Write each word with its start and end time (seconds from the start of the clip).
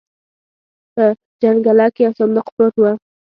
په 0.93 1.05
جنګله 1.41 1.85
کې 1.95 2.01
يو 2.05 2.11
صندوق 2.19 2.47
پروت 2.55 2.75
و. 2.79 2.83